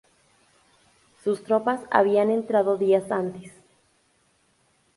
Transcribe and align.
Sus 1.23 1.43
tropas 1.43 1.79
habían 1.91 2.31
entrado 2.31 2.75
días 2.75 3.11
antes. 3.11 3.51